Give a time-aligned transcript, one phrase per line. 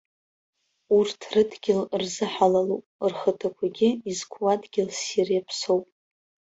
[0.97, 5.85] Урҭ рыдгьыл рзыҳалалуп, рхаҭақәагьы изқәу адгьыл ссир иаԥсоуп.